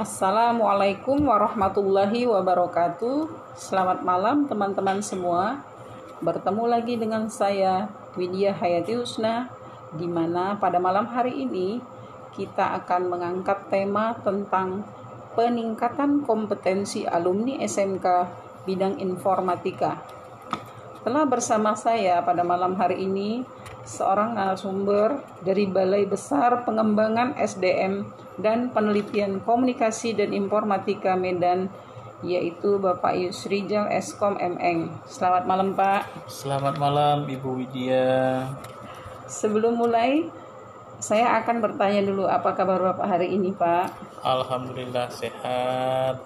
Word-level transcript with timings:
Assalamualaikum 0.00 1.28
warahmatullahi 1.28 2.24
wabarakatuh. 2.24 3.28
Selamat 3.52 4.00
malam 4.00 4.48
teman-teman 4.48 5.04
semua. 5.04 5.60
Bertemu 6.24 6.64
lagi 6.64 6.96
dengan 6.96 7.28
saya 7.28 7.84
Widya 8.16 8.56
Hayati 8.56 8.96
Husna 8.96 9.52
di 9.92 10.08
mana 10.08 10.56
pada 10.56 10.80
malam 10.80 11.04
hari 11.04 11.44
ini 11.44 11.84
kita 12.32 12.80
akan 12.80 13.12
mengangkat 13.12 13.68
tema 13.68 14.16
tentang 14.24 14.88
peningkatan 15.36 16.24
kompetensi 16.24 17.04
alumni 17.04 17.60
SMK 17.60 18.06
bidang 18.64 19.04
informatika. 19.04 20.00
Telah 21.04 21.28
bersama 21.28 21.76
saya 21.76 22.24
pada 22.24 22.40
malam 22.40 22.72
hari 22.80 23.04
ini 23.04 23.44
seorang 23.84 24.32
narasumber 24.32 25.20
dari 25.44 25.68
Balai 25.68 26.08
Besar 26.08 26.64
Pengembangan 26.64 27.36
SDM 27.36 28.29
dan 28.40 28.72
Penelitian 28.74 29.40
Komunikasi 29.44 30.16
dan 30.16 30.32
Informatika 30.32 31.14
Medan 31.14 31.70
yaitu 32.20 32.76
Bapak 32.76 33.16
Yusrijal 33.16 33.88
Eskom 33.88 34.36
MN. 34.36 34.92
Selamat 35.08 35.44
malam 35.48 35.72
Pak. 35.72 36.28
Selamat 36.28 36.76
malam 36.76 37.24
Ibu 37.24 37.64
Widya. 37.64 38.44
Sebelum 39.24 39.80
mulai, 39.80 40.28
saya 41.00 41.40
akan 41.40 41.64
bertanya 41.64 42.04
dulu 42.04 42.28
apa 42.28 42.52
kabar 42.52 42.76
Bapak 42.92 43.08
hari 43.08 43.32
ini 43.32 43.56
Pak? 43.56 44.20
Alhamdulillah 44.20 45.08
sehat. 45.08 46.20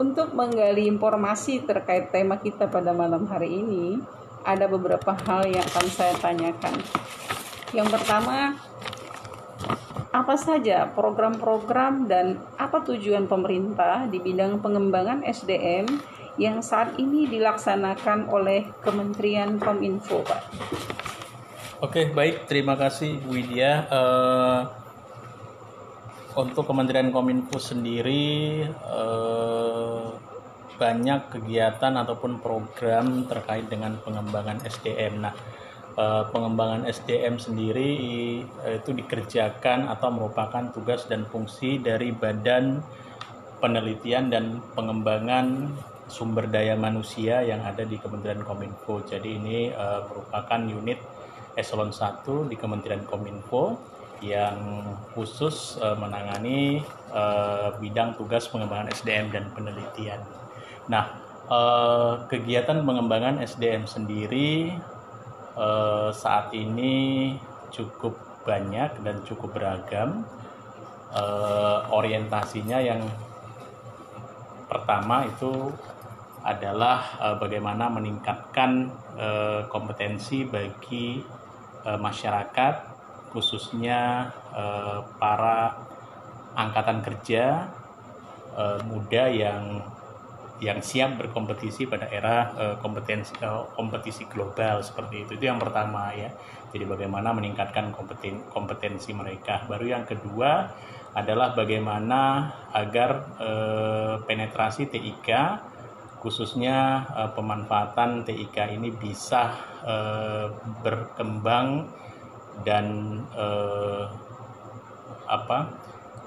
Untuk 0.00 0.32
menggali 0.32 0.88
informasi 0.88 1.66
terkait 1.68 2.08
tema 2.08 2.40
kita 2.40 2.70
pada 2.70 2.94
malam 2.96 3.28
hari 3.28 3.60
ini, 3.60 4.00
ada 4.46 4.64
beberapa 4.70 5.12
hal 5.26 5.44
yang 5.50 5.66
akan 5.68 5.86
saya 5.90 6.14
tanyakan. 6.16 6.80
Yang 7.76 7.98
pertama, 7.98 8.56
apa 10.08 10.40
saja 10.40 10.88
program-program 10.88 12.08
dan 12.08 12.40
apa 12.56 12.80
tujuan 12.80 13.28
pemerintah 13.28 14.08
di 14.08 14.16
bidang 14.16 14.64
pengembangan 14.64 15.20
SDM 15.20 15.84
yang 16.40 16.62
saat 16.64 16.96
ini 16.96 17.28
dilaksanakan 17.28 18.30
oleh 18.30 18.70
Kementerian 18.80 19.58
Kominfo, 19.58 20.22
Pak? 20.22 20.42
Oke, 21.82 22.10
baik. 22.10 22.46
Terima 22.50 22.78
kasih, 22.78 23.20
Bu 23.22 23.36
Widya. 23.36 23.86
Uh, 23.90 24.60
untuk 26.38 26.70
Kementerian 26.70 27.10
Kominfo 27.10 27.58
sendiri 27.58 28.66
uh, 28.86 30.14
banyak 30.78 31.34
kegiatan 31.34 31.94
ataupun 31.98 32.38
program 32.38 33.26
terkait 33.26 33.66
dengan 33.66 33.98
pengembangan 33.98 34.62
SDM. 34.62 35.26
Nah, 35.26 35.34
uh, 35.98 36.24
pengembangan 36.30 36.86
SDM 36.86 37.42
sendiri 37.42 37.90
uh, 38.62 38.78
itu 38.78 38.94
dikerjakan 38.94 39.90
atau 39.90 40.08
merupakan 40.14 40.70
tugas 40.70 41.10
dan 41.10 41.26
fungsi 41.26 41.82
dari 41.82 42.14
Badan 42.14 42.80
Penelitian 43.58 44.30
dan 44.30 44.62
Pengembangan 44.78 45.74
Sumber 46.06 46.46
Daya 46.48 46.78
Manusia 46.78 47.42
yang 47.42 47.60
ada 47.66 47.82
di 47.84 47.98
Kementerian 47.98 48.46
Kominfo. 48.46 49.02
Jadi 49.04 49.36
ini 49.36 49.74
uh, 49.74 50.06
merupakan 50.06 50.60
unit 50.62 51.02
eselon 51.58 51.90
1 51.90 52.48
di 52.48 52.56
Kementerian 52.56 53.02
Kominfo 53.02 53.76
yang 54.22 54.82
khusus 55.14 55.78
uh, 55.82 55.94
menangani 55.98 56.82
uh, 57.10 57.74
bidang 57.78 58.14
tugas 58.14 58.46
pengembangan 58.50 58.90
SDM 58.94 59.30
dan 59.30 59.50
penelitian. 59.54 60.22
Nah, 60.86 61.18
uh, 61.50 62.26
kegiatan 62.30 62.82
pengembangan 62.82 63.42
SDM 63.42 63.86
sendiri 63.86 64.74
uh, 65.58 66.08
saat 66.14 66.54
ini 66.54 67.34
cukup 67.74 68.14
banyak 68.46 69.02
dan 69.02 69.20
cukup 69.26 69.58
beragam. 69.58 70.22
Uh, 71.08 71.88
orientasinya 71.90 72.78
yang 72.84 73.00
pertama 74.68 75.24
itu 75.24 75.72
adalah 76.44 77.16
uh, 77.18 77.36
bagaimana 77.40 77.88
meningkatkan 77.90 78.92
uh, 79.16 79.66
kompetensi 79.72 80.44
bagi 80.44 81.24
uh, 81.88 81.96
masyarakat 81.96 82.74
khususnya 83.32 84.32
uh, 84.52 85.04
para 85.20 85.76
angkatan 86.56 87.00
kerja 87.04 87.68
uh, 88.56 88.80
muda 88.84 89.28
yang 89.28 89.80
yang 90.58 90.82
siap 90.82 91.18
berkompetisi 91.18 91.86
pada 91.86 92.10
era 92.10 92.50
uh, 92.54 92.76
kompetensi 92.82 93.34
uh, 93.42 93.70
kompetisi 93.74 94.26
global 94.26 94.82
seperti 94.82 95.26
itu. 95.26 95.30
Itu 95.38 95.44
yang 95.50 95.62
pertama 95.62 96.10
ya. 96.14 96.30
Jadi 96.68 96.84
bagaimana 96.84 97.32
meningkatkan 97.32 97.94
kompeten, 97.94 98.44
kompetensi 98.52 99.16
mereka. 99.16 99.64
Baru 99.64 99.88
yang 99.88 100.04
kedua 100.04 100.68
adalah 101.16 101.56
bagaimana 101.56 102.52
agar 102.76 103.10
uh, 103.40 104.14
penetrasi 104.26 104.90
TIK 104.90 105.30
khususnya 106.18 107.06
uh, 107.14 107.30
pemanfaatan 107.32 108.26
TIK 108.26 108.74
ini 108.74 108.90
bisa 108.90 109.54
uh, 109.86 110.50
berkembang 110.82 111.86
dan 112.66 112.86
eh, 113.38 114.04
apa 115.28 115.58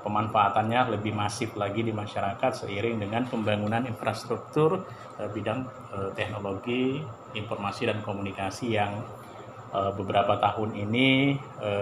pemanfaatannya 0.01 0.97
lebih 0.97 1.13
masif 1.13 1.53
lagi 1.55 1.85
di 1.85 1.93
masyarakat 1.93 2.65
seiring 2.65 2.99
dengan 3.01 3.25
pembangunan 3.29 3.85
infrastruktur 3.85 4.85
eh, 5.21 5.29
bidang 5.29 5.65
eh, 5.93 6.09
teknologi 6.17 6.99
informasi 7.37 7.87
dan 7.87 8.01
komunikasi 8.03 8.75
yang 8.75 8.99
eh, 9.71 9.91
beberapa 9.95 10.35
tahun 10.41 10.75
ini 10.75 11.37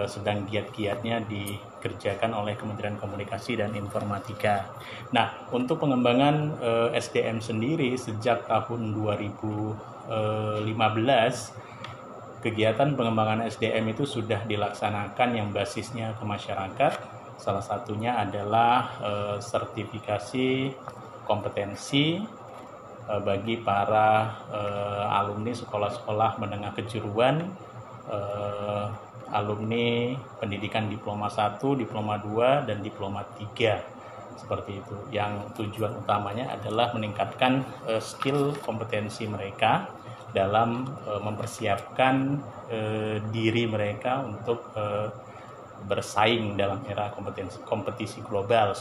sedang 0.06 0.44
giat-giatnya 0.44 1.24
dikerjakan 1.24 2.36
oleh 2.36 2.52
Kementerian 2.54 3.00
Komunikasi 3.00 3.56
dan 3.56 3.72
Informatika. 3.72 4.68
Nah, 5.16 5.48
untuk 5.50 5.80
pengembangan 5.80 6.60
SDM 6.92 7.40
sendiri 7.40 7.96
sejak 7.96 8.44
tahun 8.44 8.92
2015 8.92 10.68
kegiatan 12.40 12.96
pengembangan 12.96 13.44
SDM 13.46 13.92
itu 13.92 14.08
sudah 14.08 14.44
dilaksanakan 14.48 15.28
yang 15.36 15.48
basisnya 15.52 16.16
ke 16.16 16.24
masyarakat. 16.24 17.19
Salah 17.40 17.64
satunya 17.64 18.20
adalah 18.20 19.00
eh, 19.00 19.36
sertifikasi 19.40 20.76
kompetensi 21.24 22.20
eh, 23.08 23.20
bagi 23.24 23.56
para 23.56 24.08
eh, 24.52 25.16
alumni 25.16 25.56
sekolah-sekolah 25.56 26.36
menengah 26.36 26.72
kejuruan, 26.76 27.68
alumni 29.30 30.18
pendidikan 30.42 30.90
diploma 30.90 31.30
1, 31.30 31.62
diploma 31.78 32.18
2, 32.18 32.66
dan 32.66 32.82
diploma 32.82 33.22
3 33.38 33.78
seperti 34.34 34.82
itu. 34.82 34.96
Yang 35.14 35.54
tujuan 35.54 35.94
utamanya 36.02 36.58
adalah 36.58 36.90
meningkatkan 36.90 37.62
uh, 37.86 38.02
skill 38.02 38.58
kompetensi 38.66 39.30
mereka 39.30 39.86
dalam 40.30 40.86
e, 40.86 41.12
mempersiapkan 41.20 42.38
e, 42.70 42.80
diri 43.34 43.66
mereka 43.66 44.22
untuk 44.22 44.70
e, 44.74 45.10
bersaing 45.86 46.56
dalam 46.56 46.82
era 46.88 47.12
kompetensi 47.12 47.60
kompetisi 47.64 48.20
global 48.24 48.76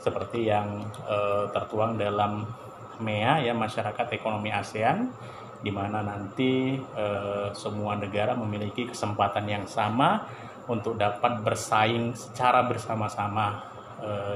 seperti 0.00 0.52
yang 0.52 0.84
e, 1.04 1.48
tertuang 1.52 1.96
dalam 1.96 2.44
MEA 3.00 3.48
ya 3.48 3.54
masyarakat 3.56 4.06
ekonomi 4.14 4.52
ASEAN 4.52 5.08
di 5.64 5.72
mana 5.72 6.04
nanti 6.04 6.76
e, 6.76 7.06
semua 7.56 7.96
negara 7.96 8.36
memiliki 8.36 8.88
kesempatan 8.92 9.48
yang 9.48 9.64
sama 9.64 10.28
untuk 10.68 10.96
dapat 10.96 11.44
bersaing 11.44 12.16
secara 12.16 12.64
bersama-sama 12.64 13.72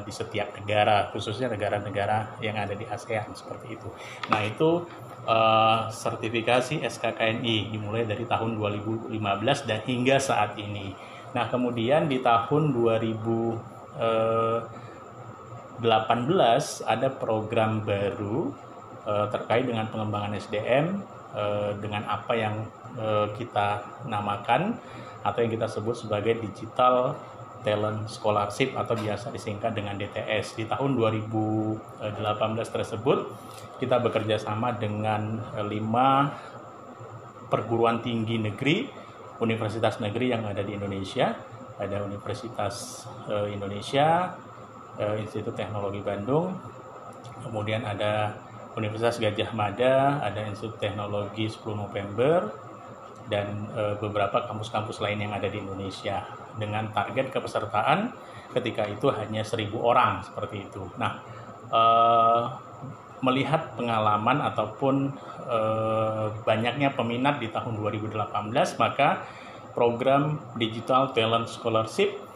di 0.01 0.09
setiap 0.09 0.57
negara 0.57 1.13
khususnya 1.13 1.53
negara-negara 1.53 2.41
yang 2.41 2.57
ada 2.57 2.73
di 2.73 2.89
ASEAN 2.89 3.37
seperti 3.37 3.77
itu. 3.77 3.91
Nah, 4.33 4.41
itu 4.41 4.89
uh, 5.29 5.93
sertifikasi 5.93 6.81
SKKNI 6.81 7.69
dimulai 7.69 8.09
dari 8.09 8.25
tahun 8.25 8.57
2015 8.57 9.69
dan 9.69 9.81
hingga 9.85 10.17
saat 10.17 10.57
ini. 10.57 10.97
Nah, 11.37 11.45
kemudian 11.53 12.09
di 12.09 12.25
tahun 12.25 12.73
2018 12.73 13.61
eh, 14.01 14.61
ada 16.89 17.09
program 17.13 17.85
baru 17.85 18.53
uh, 19.05 19.27
terkait 19.29 19.69
dengan 19.69 19.87
pengembangan 19.93 20.33
SDM 20.37 21.05
uh, 21.37 21.77
dengan 21.81 22.05
apa 22.09 22.35
yang 22.37 22.57
kita 23.39 23.85
namakan 24.11 24.75
atau 25.23 25.39
yang 25.45 25.53
kita 25.55 25.71
sebut 25.71 25.95
sebagai 25.95 26.35
digital 26.41 27.15
Talent 27.63 28.11
Scholarship 28.11 28.75
atau 28.75 28.99
biasa 28.99 29.31
disingkat 29.31 29.77
dengan 29.77 29.95
DTS. 29.95 30.59
Di 30.59 30.67
tahun 30.67 30.99
2018 30.99 31.79
tersebut 32.59 33.19
kita 33.79 34.03
bekerja 34.03 34.41
sama 34.41 34.75
dengan 34.75 35.39
lima 35.69 36.33
perguruan 37.47 38.05
tinggi 38.05 38.41
negeri, 38.41 38.89
universitas 39.43 39.99
negeri 40.03 40.35
yang 40.35 40.47
ada 40.47 40.63
di 40.63 40.75
Indonesia. 40.75 41.35
Ada 41.79 42.03
Universitas 42.03 43.07
uh, 43.31 43.47
Indonesia, 43.47 44.35
uh, 44.99 45.15
Institut 45.15 45.55
Teknologi 45.55 46.03
Bandung, 46.03 46.59
kemudian 47.47 47.87
ada 47.87 48.35
Universitas 48.75 49.23
Gajah 49.23 49.55
Mada, 49.55 50.19
ada 50.19 50.43
Institut 50.43 50.83
Teknologi 50.83 51.47
10 51.47 51.63
November, 51.79 52.51
dan 53.31 53.71
uh, 53.79 53.95
beberapa 54.03 54.43
kampus-kampus 54.51 54.99
lain 54.99 55.23
yang 55.23 55.33
ada 55.37 55.47
di 55.47 55.63
Indonesia 55.63 56.27
dengan 56.59 56.91
target 56.91 57.31
kepesertaan 57.31 58.11
ketika 58.51 58.89
itu 58.89 59.13
hanya 59.13 59.45
1000 59.45 59.71
orang 59.79 60.25
seperti 60.25 60.67
itu. 60.67 60.83
Nah, 60.97 61.21
eh, 61.69 62.43
melihat 63.21 63.75
pengalaman 63.75 64.39
ataupun 64.43 65.13
eh, 65.47 66.27
banyaknya 66.47 66.95
peminat 66.95 67.43
di 67.43 67.51
tahun 67.51 67.79
2018, 67.79 68.79
maka 68.79 69.27
program 69.75 70.43
Digital 70.59 71.15
Talent 71.15 71.47
Scholarship 71.47 72.29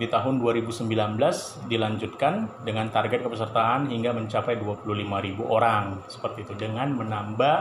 di 0.00 0.08
tahun 0.08 0.40
2019 0.40 0.88
dilanjutkan 1.68 2.48
dengan 2.64 2.88
target 2.88 3.28
kepesertaan 3.28 3.92
hingga 3.92 4.16
mencapai 4.16 4.56
25.000 4.56 4.88
orang 5.44 6.00
seperti 6.08 6.48
itu 6.48 6.56
dengan 6.56 6.96
menambah 6.96 7.56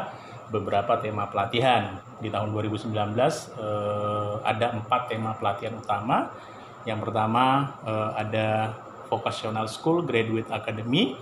beberapa 0.51 0.99
tema 0.99 1.27
pelatihan. 1.27 1.99
Di 2.23 2.31
tahun 2.31 2.55
2019 2.55 2.91
eh, 2.91 4.33
ada 4.47 4.67
empat 4.79 5.01
tema 5.11 5.35
pelatihan 5.35 5.75
utama. 5.75 6.31
Yang 6.87 6.99
pertama 7.07 7.75
eh, 7.83 8.09
ada 8.15 8.47
vocational 9.11 9.67
school 9.67 10.07
graduate 10.07 10.47
academy 10.55 11.19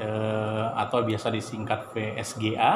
eh, 0.00 0.66
atau 0.74 1.02
biasa 1.06 1.30
disingkat 1.30 1.94
VSGA. 1.94 2.74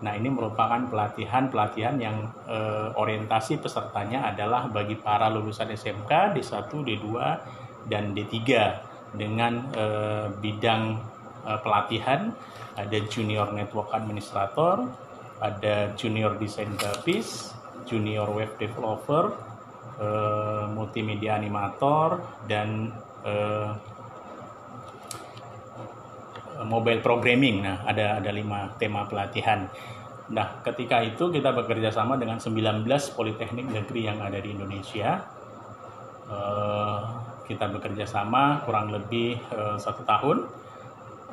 Nah, 0.00 0.12
ini 0.16 0.28
merupakan 0.32 0.80
pelatihan-pelatihan 0.88 1.96
yang 2.00 2.30
eh, 2.48 2.88
orientasi 2.94 3.60
pesertanya 3.60 4.30
adalah 4.30 4.70
bagi 4.70 4.96
para 4.96 5.28
lulusan 5.28 5.70
SMK 5.72 6.36
D1, 6.36 6.70
D2, 6.70 7.06
dan 7.90 8.14
D3 8.14 8.38
dengan 9.14 9.66
eh, 9.74 10.26
bidang 10.38 10.82
eh, 11.46 11.58
pelatihan 11.60 12.30
ada 12.78 12.98
junior 13.10 13.50
network 13.52 13.92
administrator, 13.92 14.88
ada 15.42 15.92
junior 15.98 16.36
design 16.40 16.72
grafis, 16.80 17.52
junior 17.84 18.28
web 18.30 18.54
developer, 18.56 19.34
eh, 20.00 20.64
multimedia 20.70 21.36
animator 21.36 22.22
dan 22.46 22.94
eh, 23.26 23.70
mobile 26.64 27.00
programming. 27.00 27.64
Nah, 27.64 27.84
ada 27.86 28.20
ada 28.20 28.30
lima 28.32 28.72
tema 28.76 29.08
pelatihan. 29.08 29.68
Nah, 30.30 30.62
ketika 30.62 31.02
itu 31.02 31.26
kita 31.32 31.50
bekerja 31.50 31.90
sama 31.90 32.14
dengan 32.14 32.38
19 32.38 32.86
politeknik 33.18 33.66
negeri 33.66 34.06
yang 34.06 34.22
ada 34.22 34.38
di 34.38 34.54
Indonesia. 34.54 35.26
Uh, 36.30 37.02
kita 37.50 37.66
bekerja 37.66 38.06
sama 38.06 38.62
kurang 38.62 38.94
lebih 38.94 39.42
uh, 39.50 39.74
satu 39.74 40.06
tahun. 40.06 40.46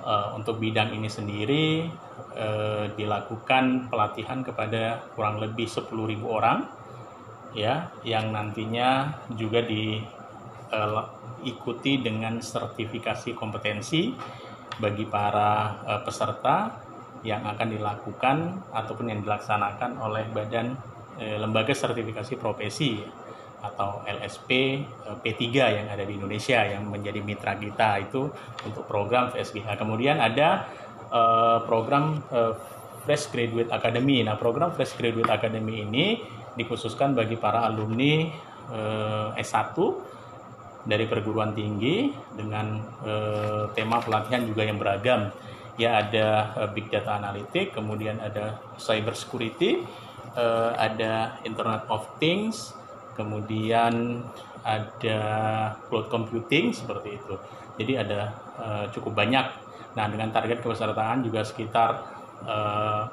Uh, 0.01 0.33
untuk 0.33 0.57
bidang 0.57 0.89
ini 0.97 1.06
sendiri 1.12 1.85
uh, 2.33 2.89
dilakukan 2.97 3.94
pelatihan 3.94 4.41
kepada 4.41 5.06
kurang 5.13 5.38
lebih 5.38 5.69
10.000 5.69 5.94
orang, 6.25 6.65
ya, 7.53 7.94
yang 8.01 8.33
nantinya 8.33 9.19
juga 9.35 9.62
diikuti 9.68 10.01
dengan 12.01 12.41
sertifikasi 12.41 13.35
kompetensi 13.38 14.15
bagi 14.77 15.06
para 15.09 15.81
uh, 15.83 16.01
peserta 16.06 16.81
yang 17.25 17.44
akan 17.44 17.68
dilakukan 17.74 18.38
ataupun 18.71 19.09
yang 19.09 19.19
dilaksanakan 19.25 19.97
oleh 19.97 20.29
Badan 20.29 20.77
uh, 21.18 21.38
Lembaga 21.41 21.74
Sertifikasi 21.74 22.33
Profesi 22.38 23.01
atau 23.57 24.06
LSP 24.06 24.81
uh, 25.09 25.18
P3 25.18 25.44
yang 25.81 25.88
ada 25.89 26.06
di 26.06 26.13
Indonesia 26.13 26.62
yang 26.62 26.85
menjadi 26.88 27.19
mitra 27.25 27.57
kita 27.57 28.06
itu 28.06 28.29
untuk 28.63 28.85
program 28.85 29.33
VSGH. 29.33 29.81
Kemudian 29.81 30.21
ada 30.21 30.69
uh, 31.09 31.65
program 31.65 32.21
uh, 32.30 32.53
Fresh 33.07 33.31
Graduate 33.31 33.71
Academy. 33.71 34.21
Nah, 34.21 34.35
program 34.35 34.75
Fresh 34.75 35.00
Graduate 35.00 35.31
Academy 35.31 35.81
ini 35.88 36.21
dikhususkan 36.59 37.15
bagi 37.15 37.39
para 37.39 37.63
alumni 37.65 38.27
uh, 38.69 39.31
S1 39.39 39.77
dari 40.87 41.03
perguruan 41.05 41.51
tinggi 41.51 42.15
dengan 42.31 42.79
uh, 43.03 43.67
tema 43.75 43.99
pelatihan 43.99 44.47
juga 44.47 44.63
yang 44.63 44.79
beragam. 44.79 45.29
Ya 45.75 45.99
ada 45.99 46.55
uh, 46.57 46.69
big 46.71 46.87
data 46.87 47.19
analytic, 47.19 47.75
kemudian 47.75 48.17
ada 48.23 48.57
cyber 48.79 49.13
security, 49.13 49.83
uh, 50.39 50.73
ada 50.79 51.43
Internet 51.43 51.85
of 51.91 52.07
Things, 52.17 52.71
kemudian 53.19 54.23
ada 54.63 55.19
cloud 55.91 56.07
computing 56.07 56.71
seperti 56.71 57.19
itu. 57.19 57.35
Jadi 57.77 57.93
ada 57.93 58.33
cukup 58.89 59.13
banyak. 59.13 59.45
Nah 59.93 60.05
dengan 60.09 60.33
target 60.33 60.65
kepesertaan 60.65 61.21
juga 61.21 61.45
sekitar 61.45 61.89
uh, 62.41 63.05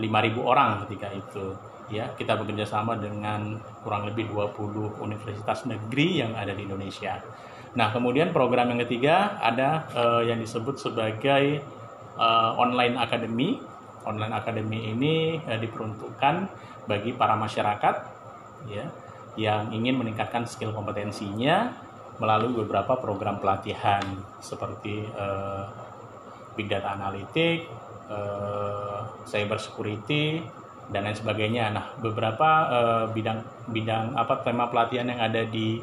5.000 0.00 0.08
orang 0.40 0.82
ketika 0.86 1.08
itu 1.14 1.54
ya 1.94 2.10
kita 2.18 2.34
bekerja 2.34 2.66
sama 2.66 2.98
dengan 2.98 3.62
kurang 3.86 4.10
lebih 4.10 4.26
20 4.34 4.98
universitas 4.98 5.62
negeri 5.70 6.26
yang 6.26 6.34
ada 6.34 6.50
di 6.50 6.66
Indonesia. 6.66 7.22
Nah, 7.74 7.90
kemudian 7.94 8.34
program 8.34 8.74
yang 8.74 8.82
ketiga 8.86 9.38
ada 9.38 9.86
uh, 9.94 10.22
yang 10.22 10.42
disebut 10.42 10.78
sebagai 10.78 11.62
uh, 12.18 12.58
online 12.58 12.98
academy. 12.98 13.62
Online 14.04 14.34
academy 14.34 14.90
ini 14.90 15.38
uh, 15.38 15.58
diperuntukkan 15.58 16.34
bagi 16.90 17.14
para 17.14 17.38
masyarakat 17.38 17.94
ya 18.68 18.86
yang 19.34 19.74
ingin 19.74 19.98
meningkatkan 19.98 20.46
skill 20.46 20.70
kompetensinya 20.70 21.74
melalui 22.22 22.54
beberapa 22.54 22.94
program 22.94 23.42
pelatihan 23.42 24.02
seperti 24.38 25.02
uh, 25.18 25.66
big 26.54 26.70
data 26.70 26.94
analytic, 26.94 27.66
uh, 28.06 29.10
cyber 29.26 29.58
security, 29.58 30.46
dan 30.92 31.08
lain 31.08 31.16
sebagainya. 31.16 31.72
Nah, 31.72 31.96
beberapa 32.00 32.48
uh, 32.68 33.04
bidang 33.12 33.70
bidang 33.70 34.16
apa 34.16 34.44
tema 34.44 34.68
pelatihan 34.68 35.08
yang 35.08 35.20
ada 35.20 35.44
di 35.44 35.80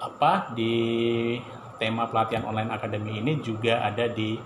apa 0.00 0.52
di 0.56 0.74
tema 1.80 2.08
pelatihan 2.08 2.44
online 2.44 2.72
academy 2.72 3.20
ini 3.20 3.40
juga 3.40 3.80
ada 3.80 4.04
di 4.08 4.36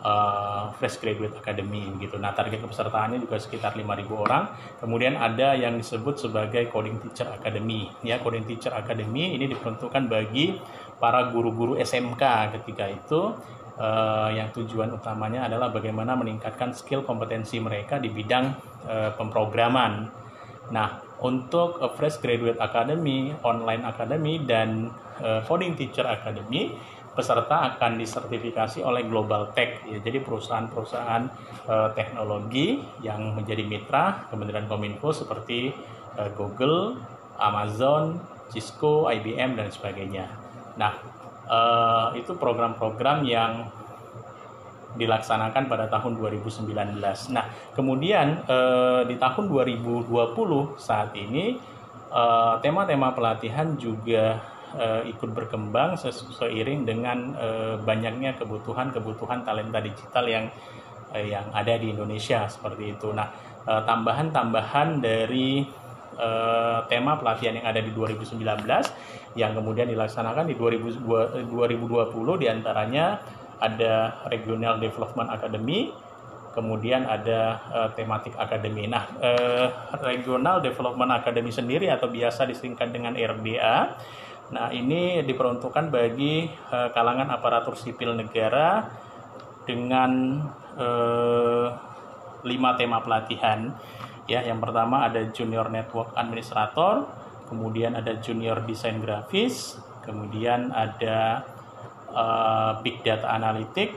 uh, 0.00 0.72
Fresh 0.76 1.00
Graduate 1.02 1.36
Academy 1.36 1.92
gitu. 2.00 2.16
Nah, 2.16 2.32
target 2.32 2.64
kepesertaannya 2.64 3.20
juga 3.20 3.36
sekitar 3.36 3.76
5.000 3.76 4.08
orang. 4.16 4.48
Kemudian 4.80 5.20
ada 5.20 5.52
yang 5.52 5.76
disebut 5.76 6.16
sebagai 6.16 6.68
Coding 6.72 7.02
Teacher 7.04 7.28
Academy. 7.28 7.92
Ya, 8.00 8.22
Coding 8.22 8.48
Teacher 8.48 8.72
Academy 8.72 9.36
ini 9.36 9.50
diperuntukkan 9.50 10.08
bagi 10.08 10.56
para 10.96 11.28
guru-guru 11.28 11.76
SMK 11.76 12.56
ketika 12.56 12.88
itu 12.88 13.36
uh, 13.76 14.30
yang 14.32 14.48
tujuan 14.52 14.92
utamanya 14.96 15.44
adalah 15.44 15.68
bagaimana 15.68 16.16
meningkatkan 16.16 16.72
skill 16.72 17.04
kompetensi 17.04 17.60
mereka 17.60 18.00
di 18.00 18.08
bidang 18.08 18.56
uh, 18.86 19.10
pemrograman. 19.18 20.08
Nah, 20.70 21.02
untuk 21.22 21.78
uh, 21.78 21.92
Fresh 21.94 22.22
Graduate 22.22 22.58
Academy, 22.58 23.34
Online 23.42 23.84
Academy, 23.86 24.42
dan 24.42 24.90
uh, 25.22 25.42
Coding 25.46 25.78
Teacher 25.78 26.06
Academy, 26.06 26.74
peserta 27.16 27.72
akan 27.72 27.96
disertifikasi 27.96 28.84
oleh 28.84 29.08
Global 29.08 29.50
Tech. 29.56 29.80
Ya, 29.88 29.98
jadi 30.04 30.20
perusahaan-perusahaan 30.20 31.24
uh, 31.64 31.88
teknologi 31.96 32.84
yang 33.00 33.32
menjadi 33.32 33.64
mitra 33.64 34.28
Kementerian 34.28 34.68
Kominfo 34.68 35.16
seperti 35.16 35.72
uh, 36.20 36.28
Google, 36.36 37.00
Amazon, 37.40 38.20
Cisco, 38.52 39.08
IBM, 39.08 39.56
dan 39.56 39.72
sebagainya. 39.72 40.28
Nah, 40.76 40.92
uh, 41.48 42.08
itu 42.12 42.36
program-program 42.36 43.24
yang 43.24 43.72
dilaksanakan 44.96 45.68
pada 45.68 45.86
tahun 45.92 46.18
2019. 46.18 46.72
Nah, 47.32 47.44
kemudian 47.76 48.44
uh, 48.48 49.04
di 49.04 49.16
tahun 49.20 49.48
2020 49.48 50.10
saat 50.76 51.12
ini 51.16 51.76
tema 52.06 52.86
tema-tema 52.88 53.12
pelatihan 53.12 53.76
juga 53.76 54.40
uh, 54.72 55.02
ikut 55.04 55.36
berkembang 55.36 56.00
seiring 56.00 56.88
dengan 56.88 57.34
uh, 57.36 57.76
banyaknya 57.82 58.38
kebutuhan-kebutuhan 58.40 59.44
talenta 59.44 59.84
digital 59.84 60.24
yang 60.24 60.46
uh, 61.12 61.20
yang 61.20 61.44
ada 61.52 61.76
di 61.76 61.92
Indonesia 61.92 62.48
seperti 62.48 62.96
itu. 62.96 63.12
Nah, 63.12 63.28
tambahan-tambahan 63.66 65.02
dari 65.02 65.66
uh, 66.16 66.86
tema 66.88 67.18
pelatihan 67.20 67.60
yang 67.60 67.66
ada 67.66 67.80
di 67.82 67.92
2019 67.92 68.38
yang 69.36 69.52
kemudian 69.52 69.86
dilaksanakan 69.90 70.48
di 70.48 70.54
2020 70.56 71.04
di 72.40 72.46
antaranya 72.48 73.20
ada 73.58 74.24
Regional 74.28 74.80
Development 74.82 75.32
Academy, 75.32 75.92
kemudian 76.52 77.04
ada 77.08 77.60
uh, 77.72 77.88
tematik 77.92 78.36
akademi. 78.36 78.88
Nah, 78.88 79.04
uh, 79.20 79.68
Regional 80.04 80.60
Development 80.60 81.12
Academy 81.16 81.52
sendiri 81.52 81.88
atau 81.88 82.08
biasa 82.08 82.48
disingkat 82.48 82.92
dengan 82.92 83.16
RDA. 83.16 83.96
Nah, 84.46 84.70
ini 84.70 85.26
diperuntukkan 85.26 85.90
bagi 85.90 86.46
uh, 86.70 86.94
kalangan 86.94 87.32
aparatur 87.34 87.74
sipil 87.74 88.14
negara 88.14 88.86
dengan 89.66 90.38
uh, 90.78 91.66
lima 92.46 92.78
tema 92.78 93.02
pelatihan 93.02 93.74
Ya, 94.26 94.42
yang 94.42 94.58
pertama 94.58 95.06
ada 95.06 95.22
junior 95.30 95.70
network 95.70 96.10
administrator, 96.18 97.06
kemudian 97.46 97.94
ada 97.94 98.18
junior 98.18 98.58
desain 98.66 98.98
grafis, 98.98 99.78
kemudian 100.02 100.74
ada 100.74 101.46
uh, 102.16 102.80
big 102.80 103.04
data 103.04 103.28
analytic, 103.28 103.92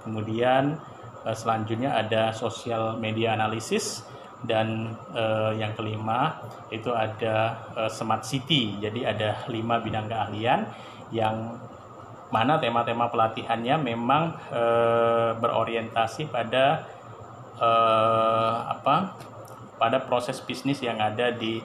kemudian 0.00 0.80
uh, 1.28 1.36
selanjutnya 1.36 1.92
ada 1.92 2.32
social 2.32 2.96
media 2.96 3.36
analysis, 3.36 4.08
dan 4.42 4.98
uh, 5.14 5.54
yang 5.54 5.72
kelima 5.78 6.42
itu 6.74 6.90
ada 6.90 7.62
uh, 7.78 7.90
smart 7.90 8.26
city. 8.26 8.74
Jadi 8.82 9.06
ada 9.06 9.46
lima 9.46 9.78
bidang 9.78 10.10
keahlian 10.10 10.66
yang 11.14 11.62
mana 12.32 12.56
tema-tema 12.58 13.12
pelatihannya 13.12 13.76
memang 13.78 14.34
uh, 14.50 15.36
berorientasi 15.38 16.32
pada 16.32 16.88
uh, 17.60 18.72
apa? 18.72 19.30
pada 19.82 19.98
proses 19.98 20.38
bisnis 20.38 20.78
yang 20.78 21.02
ada 21.02 21.34
di 21.34 21.58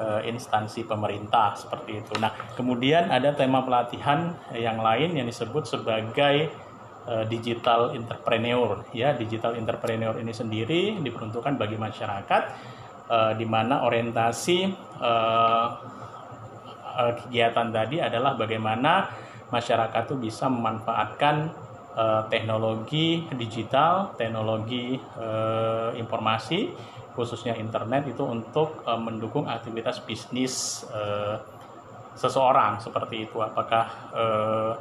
uh, 0.00 0.24
instansi 0.24 0.88
pemerintah 0.88 1.52
seperti 1.60 2.00
itu. 2.00 2.16
Nah, 2.16 2.32
kemudian 2.56 3.12
ada 3.12 3.36
tema 3.36 3.60
pelatihan 3.60 4.32
yang 4.56 4.80
lain 4.80 5.20
yang 5.20 5.28
disebut 5.28 5.68
sebagai 5.68 6.48
Eh, 7.10 7.24
digital 7.32 7.96
entrepreneur 7.96 8.86
ya 8.92 9.16
digital 9.16 9.58
entrepreneur 9.58 10.14
ini 10.20 10.30
sendiri 10.30 11.00
diperuntukkan 11.00 11.56
bagi 11.58 11.74
masyarakat 11.74 12.42
uh, 13.10 13.32
di 13.34 13.48
mana 13.48 13.88
orientasi 13.88 14.70
uh, 15.00 15.68
kegiatan 17.24 17.72
tadi 17.72 18.04
adalah 18.04 18.36
bagaimana 18.36 19.08
masyarakat 19.48 20.12
itu 20.12 20.16
bisa 20.28 20.52
memanfaatkan 20.52 21.50
teknologi 22.30 23.26
digital 23.34 24.14
teknologi 24.14 25.00
uh, 25.18 25.96
informasi 25.96 26.70
khususnya 27.14 27.58
internet 27.58 28.06
itu 28.06 28.22
untuk 28.22 28.86
uh, 28.86 28.98
mendukung 28.98 29.50
aktivitas 29.50 30.02
bisnis 30.06 30.86
uh, 30.90 31.42
seseorang 32.14 32.82
seperti 32.82 33.30
itu 33.30 33.38
apakah 33.40 33.86
uh, 34.12 34.72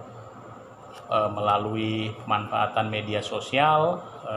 e, 1.10 1.18
melalui 1.34 2.14
manfaatan 2.30 2.88
media 2.88 3.20
sosial, 3.20 4.00
e, 4.24 4.36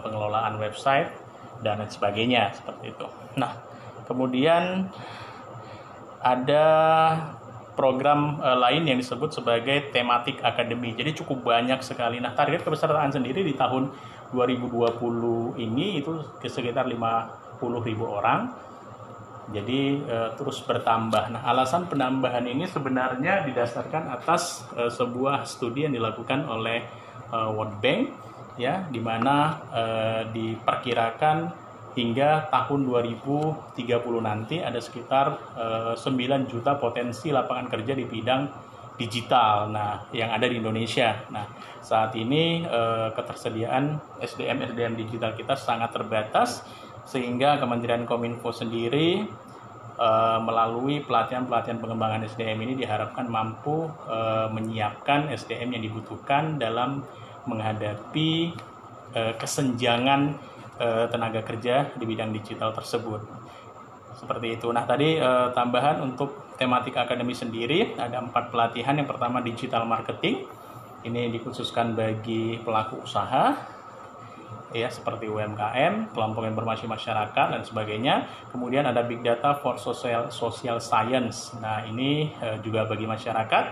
pengelolaan 0.00 0.56
website 0.56 1.12
dan 1.60 1.84
lain 1.84 1.92
sebagainya 1.92 2.56
seperti 2.56 2.96
itu. 2.96 3.06
Nah, 3.36 3.52
kemudian 4.08 4.88
ada 6.24 6.66
program 7.76 8.40
e, 8.40 8.48
lain 8.56 8.82
yang 8.88 8.98
disebut 8.98 9.36
sebagai 9.36 9.92
tematik 9.92 10.40
akademi. 10.40 10.96
Jadi 10.96 11.20
cukup 11.20 11.44
banyak 11.44 11.84
sekali. 11.84 12.18
Nah, 12.18 12.32
target 12.32 12.64
kepesertaan 12.64 13.12
sendiri 13.12 13.44
di 13.44 13.52
tahun 13.54 13.92
2020 14.34 15.62
ini 15.62 16.02
itu 16.02 16.10
sekitar 16.42 16.90
50 16.90 17.86
ribu 17.86 18.10
orang 18.10 18.50
jadi 19.44 20.00
uh, 20.08 20.30
terus 20.40 20.64
bertambah. 20.64 21.36
Nah, 21.36 21.42
alasan 21.44 21.84
penambahan 21.84 22.48
ini 22.48 22.64
sebenarnya 22.64 23.44
didasarkan 23.44 24.08
atas 24.08 24.64
uh, 24.72 24.88
sebuah 24.88 25.44
studi 25.44 25.84
yang 25.84 25.92
dilakukan 25.92 26.48
oleh 26.48 26.80
uh, 27.28 27.52
World 27.52 27.76
Bank 27.76 28.02
ya 28.56 28.86
di 28.88 29.02
mana 29.02 29.60
uh, 29.68 30.22
diperkirakan 30.32 31.36
hingga 31.94 32.50
tahun 32.50 32.80
2030 32.90 33.84
nanti 34.18 34.56
ada 34.64 34.80
sekitar 34.80 35.26
uh, 35.54 35.94
9 35.94 36.50
juta 36.50 36.74
potensi 36.80 37.30
lapangan 37.30 37.70
kerja 37.70 37.92
di 37.94 38.08
bidang 38.08 38.42
digital. 38.94 39.70
Nah, 39.70 40.06
yang 40.14 40.30
ada 40.30 40.46
di 40.46 40.58
Indonesia. 40.58 41.26
Nah, 41.30 41.46
saat 41.82 42.14
ini 42.16 42.64
uh, 42.64 43.10
ketersediaan 43.12 43.98
SDM 44.22 44.72
SDM 44.72 44.94
digital 44.96 45.34
kita 45.34 45.58
sangat 45.58 45.92
terbatas 45.92 46.64
sehingga 47.04 47.60
Kementerian 47.60 48.08
Kominfo 48.08 48.50
sendiri 48.50 49.28
e, 49.94 50.08
melalui 50.40 51.04
pelatihan-pelatihan 51.04 51.78
pengembangan 51.78 52.24
SDM 52.26 52.58
ini 52.64 52.74
diharapkan 52.80 53.28
mampu 53.28 53.88
e, 54.08 54.18
menyiapkan 54.50 55.30
SDM 55.30 55.78
yang 55.78 55.82
dibutuhkan 55.84 56.56
dalam 56.56 57.04
menghadapi 57.44 58.56
e, 59.12 59.20
kesenjangan 59.36 60.20
e, 60.80 60.88
tenaga 61.12 61.44
kerja 61.44 61.92
di 61.94 62.04
bidang 62.08 62.32
digital 62.32 62.72
tersebut. 62.72 63.20
Seperti 64.14 64.56
itu. 64.56 64.72
Nah, 64.72 64.88
tadi 64.88 65.20
e, 65.20 65.30
tambahan 65.52 66.00
untuk 66.00 66.43
tematik 66.56 66.94
akademi 66.94 67.34
sendiri 67.34 67.98
ada 67.98 68.22
empat 68.22 68.50
pelatihan. 68.54 68.94
Yang 68.94 69.08
pertama 69.14 69.42
digital 69.42 69.84
marketing. 69.86 70.46
Ini 71.04 71.28
dikhususkan 71.28 71.92
bagi 71.92 72.56
pelaku 72.64 73.04
usaha 73.04 73.74
ya 74.74 74.90
seperti 74.90 75.30
UMKM, 75.30 76.10
kelompok 76.10 76.50
informasi 76.50 76.90
masyarakat 76.90 77.46
dan 77.54 77.62
sebagainya. 77.62 78.26
Kemudian 78.50 78.88
ada 78.88 79.06
big 79.06 79.22
data 79.22 79.54
for 79.62 79.78
social 79.78 80.34
social 80.34 80.82
science. 80.82 81.54
Nah, 81.62 81.86
ini 81.86 82.34
uh, 82.42 82.58
juga 82.58 82.84
bagi 82.90 83.06
masyarakat. 83.06 83.64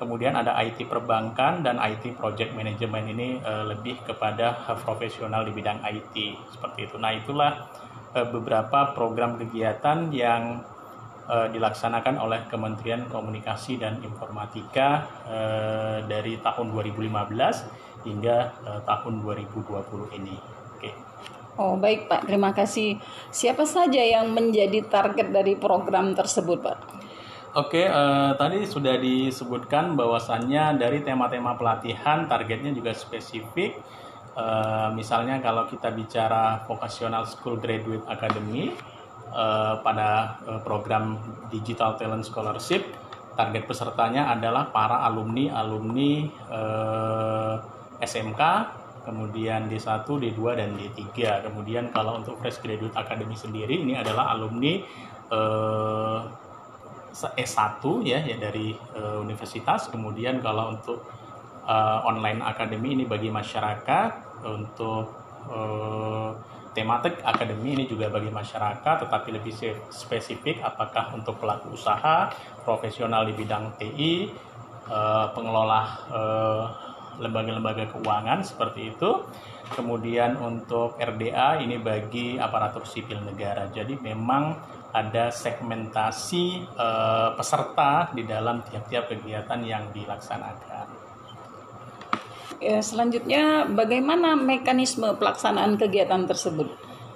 Kemudian 0.00 0.38
ada 0.38 0.54
IT 0.62 0.86
perbankan 0.88 1.60
dan 1.66 1.76
IT 1.82 2.16
project 2.16 2.54
management 2.56 3.06
ini 3.12 3.28
uh, 3.44 3.68
lebih 3.68 4.00
kepada 4.06 4.56
profesional 4.86 5.44
di 5.44 5.52
bidang 5.52 5.84
IT 5.84 6.14
seperti 6.54 6.88
itu. 6.88 6.96
Nah, 6.96 7.12
itulah 7.12 7.68
uh, 8.16 8.26
beberapa 8.32 8.96
program 8.96 9.36
kegiatan 9.36 10.08
yang 10.14 10.64
dilaksanakan 11.28 12.16
oleh 12.16 12.48
Kementerian 12.48 13.04
Komunikasi 13.04 13.76
dan 13.76 14.00
Informatika 14.00 15.04
dari 16.08 16.40
tahun 16.40 16.72
2015 16.72 17.08
hingga 18.06 18.36
uh, 18.62 18.80
tahun 18.86 19.20
2020 19.24 20.18
ini. 20.18 20.36
Oke. 20.76 20.90
Oh 21.58 21.74
baik 21.74 22.06
Pak, 22.06 22.30
terima 22.30 22.54
kasih. 22.54 23.02
Siapa 23.34 23.66
saja 23.66 23.98
yang 23.98 24.30
menjadi 24.30 24.86
target 24.86 25.34
dari 25.34 25.58
program 25.58 26.14
tersebut 26.14 26.62
Pak? 26.62 26.78
Oke, 27.58 27.88
uh, 27.88 28.38
tadi 28.38 28.62
sudah 28.68 28.94
disebutkan 29.00 29.98
bahwasannya 29.98 30.78
dari 30.78 31.02
tema-tema 31.02 31.58
pelatihan 31.58 32.30
targetnya 32.30 32.70
juga 32.70 32.94
spesifik. 32.94 33.74
Uh, 34.38 34.94
misalnya 34.94 35.42
kalau 35.42 35.66
kita 35.66 35.90
bicara 35.90 36.62
vocational 36.70 37.26
school 37.26 37.58
graduate 37.58 38.06
academy 38.06 38.70
uh, 39.32 39.80
pada 39.82 40.40
uh, 40.44 40.60
program 40.62 41.18
digital 41.52 41.96
talent 41.96 42.24
scholarship, 42.24 42.84
target 43.38 43.64
pesertanya 43.68 44.32
adalah 44.32 44.72
para 44.72 45.04
alumni 45.06 45.52
alumni 45.54 46.26
uh, 46.50 47.54
SMK, 47.98 48.42
kemudian 49.08 49.72
D1, 49.72 50.04
D2 50.04 50.40
dan 50.52 50.76
D3. 50.76 51.08
Kemudian 51.48 51.88
kalau 51.88 52.20
untuk 52.20 52.36
fresh 52.36 52.60
graduate 52.60 52.92
academy 52.92 53.32
sendiri 53.32 53.80
ini 53.80 53.96
adalah 53.96 54.36
alumni 54.36 54.76
eh, 55.32 56.20
S1 57.18 57.82
ya 58.04 58.20
ya 58.20 58.36
dari 58.36 58.76
eh, 58.76 59.16
universitas. 59.18 59.88
Kemudian 59.88 60.44
kalau 60.44 60.76
untuk 60.76 61.08
eh, 61.64 61.98
online 62.04 62.44
academy 62.44 62.92
ini 62.92 63.04
bagi 63.08 63.32
masyarakat 63.32 64.44
untuk 64.44 65.06
eh, 65.48 66.30
tematik 66.78 67.18
akademi 67.26 67.74
ini 67.74 67.84
juga 67.90 68.06
bagi 68.06 68.30
masyarakat 68.30 69.02
tetapi 69.02 69.28
lebih 69.34 69.50
spesifik 69.90 70.62
apakah 70.62 71.10
untuk 71.18 71.42
pelaku 71.42 71.74
usaha, 71.74 72.30
profesional 72.62 73.26
di 73.26 73.34
bidang 73.34 73.74
TI, 73.74 74.30
eh, 74.86 75.26
pengelola 75.34 75.82
eh, 76.14 76.64
lembaga-lembaga 77.18 77.90
keuangan 77.90 78.46
seperti 78.46 78.94
itu. 78.94 79.26
Kemudian 79.68 80.38
untuk 80.40 80.96
RDA 80.96 81.60
ini 81.60 81.76
bagi 81.76 82.40
aparatur 82.40 82.88
sipil 82.88 83.20
negara. 83.20 83.68
Jadi 83.68 84.00
memang 84.00 84.56
ada 84.88 85.28
segmentasi 85.28 86.64
uh, 86.72 87.36
peserta 87.36 88.08
di 88.16 88.24
dalam 88.24 88.64
tiap-tiap 88.64 89.12
kegiatan 89.12 89.60
yang 89.60 89.92
dilaksanakan. 89.92 90.97
Ya, 92.58 92.82
selanjutnya 92.82 93.70
bagaimana 93.70 94.34
mekanisme 94.34 95.14
pelaksanaan 95.14 95.78
kegiatan 95.78 96.26
tersebut? 96.26 96.66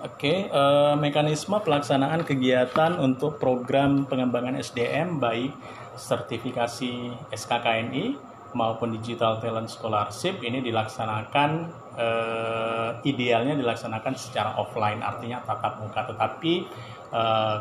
Oke, 0.03 0.51
uh, 0.51 0.95
mekanisme 0.99 1.59
pelaksanaan 1.63 2.23
kegiatan 2.27 2.99
untuk 2.99 3.39
program 3.39 4.07
pengembangan 4.07 4.59
SDM 4.59 5.19
baik 5.19 5.55
sertifikasi 5.99 7.11
SKKNI 7.31 8.33
maupun 8.53 8.93
digital 8.97 9.41
talent 9.41 9.69
scholarship 9.69 10.41
ini 10.45 10.61
dilaksanakan 10.61 11.51
eh, 11.97 12.91
idealnya 13.09 13.57
dilaksanakan 13.57 14.13
secara 14.17 14.57
offline 14.61 15.01
artinya 15.01 15.41
tatap 15.41 15.81
muka 15.81 16.05
tetapi 16.13 16.53
eh, 17.13 17.57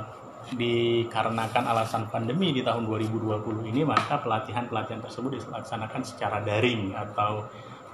dikarenakan 0.51 1.63
alasan 1.69 2.09
pandemi 2.11 2.51
di 2.51 2.65
tahun 2.65 2.83
2020 2.89 3.71
ini 3.71 3.87
maka 3.87 4.19
pelatihan-pelatihan 4.19 4.99
tersebut 4.99 5.37
dilaksanakan 5.39 6.01
secara 6.03 6.43
daring 6.43 6.91
atau 6.97 7.47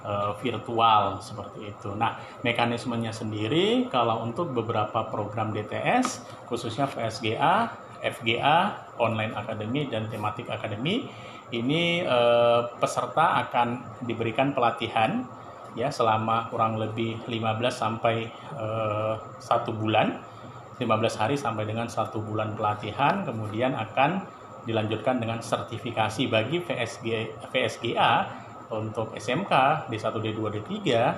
uh, 0.04 0.36
virtual 0.38 1.18
seperti 1.22 1.72
itu. 1.74 1.94
Nah, 1.94 2.18
mekanismenya 2.42 3.10
sendiri 3.10 3.88
kalau 3.90 4.22
untuk 4.22 4.52
beberapa 4.52 5.06
program 5.08 5.50
DTS 5.54 6.22
khususnya 6.46 6.86
VSGA, 6.86 7.72
FGA, 8.02 8.58
Online 8.98 9.34
Academy 9.34 9.90
dan 9.90 10.06
Tematik 10.06 10.50
Academy 10.50 11.10
ini 11.54 12.04
eh, 12.04 12.62
peserta 12.76 13.40
akan 13.46 13.80
diberikan 14.04 14.52
pelatihan 14.52 15.24
ya 15.76 15.88
selama 15.88 16.48
kurang 16.52 16.76
lebih 16.76 17.16
15 17.24 17.72
sampai 17.72 18.28
eh, 18.32 19.14
satu 19.40 19.72
bulan 19.72 20.20
15 20.78 21.20
hari 21.20 21.36
sampai 21.40 21.64
dengan 21.66 21.88
satu 21.90 22.22
bulan 22.22 22.54
pelatihan 22.54 23.24
kemudian 23.24 23.74
akan 23.74 24.22
dilanjutkan 24.68 25.16
dengan 25.16 25.40
sertifikasi 25.40 26.28
bagi 26.28 26.60
VSG, 26.60 27.06
VSGA 27.48 28.12
untuk 28.68 29.16
SMK 29.16 29.52
D1, 29.88 30.12
D2, 30.12 30.40
D3 30.60 30.68
eh, 30.68 31.08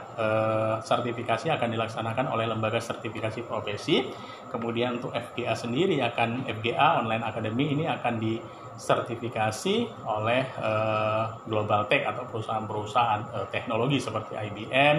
sertifikasi 0.86 1.50
akan 1.50 1.68
dilaksanakan 1.74 2.26
oleh 2.30 2.46
lembaga 2.46 2.78
sertifikasi 2.78 3.42
profesi. 3.42 4.06
Kemudian 4.50 5.02
untuk 5.02 5.10
FGA 5.10 5.54
sendiri 5.58 5.98
akan 5.98 6.46
FGA 6.46 7.02
Online 7.02 7.26
Academy 7.26 7.74
ini 7.74 7.84
akan 7.90 8.22
disertifikasi 8.22 9.76
oleh 10.06 10.42
eh, 10.46 11.24
Global 11.50 11.90
Tech 11.90 12.06
atau 12.06 12.22
perusahaan-perusahaan 12.30 13.20
eh, 13.34 13.46
teknologi 13.50 13.98
seperti 13.98 14.38
IBM, 14.38 14.96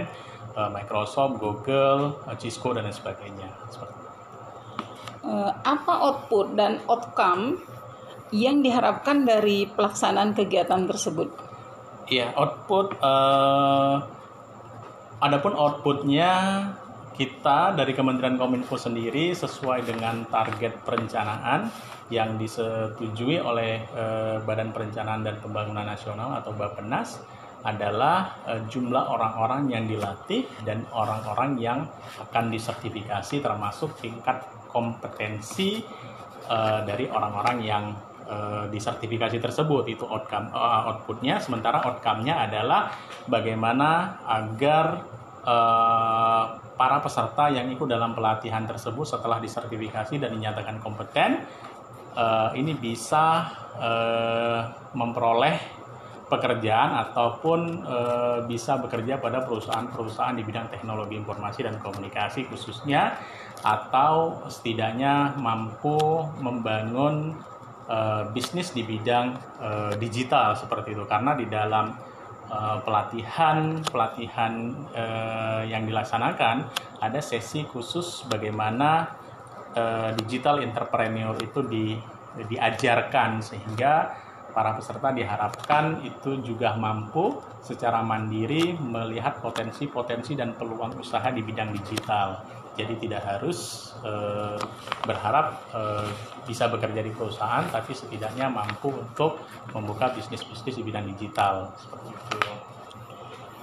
eh, 0.51 0.70
Microsoft, 0.75 1.39
Google, 1.39 2.20
eh, 2.27 2.36
Cisco 2.36 2.75
dan 2.75 2.84
lain 2.84 2.96
sebagainya. 2.96 3.50
Seperti 3.72 4.00
apa 5.62 6.01
output 6.01 6.58
dan 6.58 6.81
outcome 6.89 7.62
yang 8.34 8.65
diharapkan 8.65 9.22
dari 9.22 9.70
pelaksanaan 9.70 10.34
kegiatan 10.34 10.89
tersebut? 10.89 11.50
Iya, 12.12 12.36
output 12.36 13.00
uh, 13.00 14.03
adapun 15.24 15.56
outputnya 15.56 16.32
kita 17.15 17.72
dari 17.72 17.96
Kementerian 17.96 18.36
Kominfo 18.36 18.75
sendiri 18.75 19.32
sesuai 19.32 19.88
dengan 19.88 20.27
target 20.27 20.84
perencanaan 20.84 21.72
yang 22.12 22.36
disetujui 22.36 23.39
oleh 23.39 23.88
uh, 23.96 24.44
Badan 24.44 24.75
Perencanaan 24.75 25.24
dan 25.24 25.39
Pembangunan 25.39 25.88
Nasional 25.88 26.36
atau 26.36 26.51
Bappenas 26.51 27.24
adalah 27.63 28.44
uh, 28.44 28.60
jumlah 28.68 29.08
orang-orang 29.08 29.72
yang 29.72 29.88
dilatih 29.88 30.44
dan 30.68 30.84
orang-orang 30.91 31.56
yang 31.63 31.80
akan 32.20 32.51
disertifikasi 32.51 33.39
termasuk 33.39 33.96
tingkat 34.03 34.44
kompetensi 34.68 35.80
uh, 36.51 36.84
dari 36.84 37.08
orang-orang 37.08 37.58
yang 37.63 37.96
uh, 38.32 38.66
di 38.72 38.80
sertifikasi 38.80 39.38
tersebut 39.44 39.92
itu 39.92 40.08
outcome 40.08 40.56
uh, 40.56 40.88
outputnya. 40.96 41.44
Sementara 41.44 41.84
outcome-nya 41.84 42.48
adalah 42.48 42.96
bagaimana 43.28 44.24
agar 44.24 45.04
uh, 45.44 46.44
para 46.80 46.98
peserta 47.04 47.52
yang 47.52 47.68
ikut 47.70 47.86
dalam 47.92 48.16
pelatihan 48.16 48.64
tersebut 48.64 49.04
setelah 49.04 49.44
disertifikasi 49.44 50.16
dan 50.18 50.32
dinyatakan 50.32 50.80
kompeten 50.80 51.44
uh, 52.16 52.56
ini 52.56 52.74
bisa 52.80 53.52
uh, 53.76 54.62
memperoleh 54.96 55.82
pekerjaan 56.32 56.96
ataupun 56.96 57.60
e, 57.84 57.98
bisa 58.48 58.80
bekerja 58.80 59.20
pada 59.20 59.44
perusahaan-perusahaan 59.44 60.40
di 60.40 60.48
bidang 60.48 60.72
teknologi 60.72 61.20
informasi 61.20 61.68
dan 61.68 61.76
komunikasi 61.76 62.48
khususnya 62.48 63.20
atau 63.60 64.48
setidaknya 64.48 65.36
mampu 65.36 66.00
membangun 66.40 67.36
uh, 67.88 68.30
bisnis 68.30 68.76
di 68.76 68.86
bidang 68.86 69.38
uh, 69.62 69.94
digital 69.98 70.54
seperti 70.58 70.94
itu. 70.94 71.04
Karena 71.08 71.34
di 71.34 71.46
dalam 71.48 71.96
uh, 72.52 72.78
pelatihan 72.84 73.82
pelatihan 73.86 74.76
uh, 74.94 75.64
yang 75.66 75.88
dilaksanakan 75.88 76.68
ada 77.02 77.20
sesi 77.24 77.66
khusus 77.66 78.28
bagaimana 78.28 79.10
uh, 79.74 80.10
digital 80.20 80.62
entrepreneur 80.62 81.34
itu 81.40 81.62
di, 81.66 81.96
diajarkan. 82.50 83.42
Sehingga 83.42 83.94
para 84.52 84.76
peserta 84.76 85.16
diharapkan 85.16 86.04
itu 86.04 86.44
juga 86.44 86.76
mampu 86.76 87.40
secara 87.64 88.04
mandiri 88.04 88.76
melihat 88.76 89.40
potensi-potensi 89.40 90.36
dan 90.36 90.60
peluang 90.60 91.00
usaha 91.00 91.32
di 91.32 91.40
bidang 91.40 91.72
digital 91.72 92.61
jadi 92.80 92.94
tidak 92.98 93.22
harus 93.28 93.92
uh, 94.04 94.56
berharap 95.04 95.60
uh, 95.75 96.08
bisa 96.48 96.72
bekerja 96.72 97.04
di 97.04 97.12
perusahaan 97.12 97.68
tapi 97.68 97.92
setidaknya 97.92 98.48
mampu 98.48 98.96
untuk 98.96 99.44
membuka 99.75 100.12
bisnis-bisnis 100.16 100.80
di 100.80 100.84
bidang 100.84 101.06
digital 101.12 101.75
seperti 101.75 102.08
itu. 102.16 102.38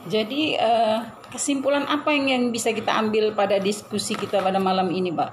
Jadi 0.08 0.56
uh, 0.56 1.04
kesimpulan 1.28 1.84
apa 1.84 2.14
yang 2.16 2.26
yang 2.32 2.44
bisa 2.48 2.72
kita 2.72 2.96
ambil 2.96 3.36
pada 3.36 3.60
diskusi 3.60 4.16
kita 4.16 4.40
pada 4.40 4.56
malam 4.56 4.88
ini, 4.88 5.12
Pak? 5.12 5.30